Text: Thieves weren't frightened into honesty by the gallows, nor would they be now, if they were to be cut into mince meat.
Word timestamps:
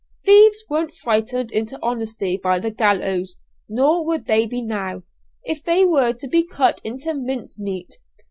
Thieves 0.25 0.63
weren't 0.67 0.95
frightened 0.95 1.51
into 1.51 1.77
honesty 1.83 2.35
by 2.35 2.57
the 2.57 2.71
gallows, 2.71 3.39
nor 3.69 4.03
would 4.03 4.25
they 4.25 4.47
be 4.47 4.63
now, 4.63 5.03
if 5.43 5.61
they 5.63 5.85
were 5.85 6.11
to 6.11 6.27
be 6.27 6.41
cut 6.43 6.81
into 6.83 7.13
mince 7.13 7.59
meat. 7.59 7.97